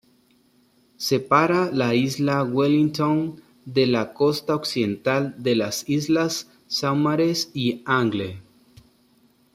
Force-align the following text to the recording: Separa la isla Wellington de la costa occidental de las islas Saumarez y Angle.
Separa 1.07 1.57
la 1.81 1.89
isla 1.97 2.37
Wellington 2.55 3.21
de 3.77 3.85
la 3.85 4.03
costa 4.15 4.55
occidental 4.55 5.31
de 5.37 5.55
las 5.55 5.87
islas 5.87 6.49
Saumarez 6.67 7.51
y 7.53 7.83
Angle. 7.85 8.41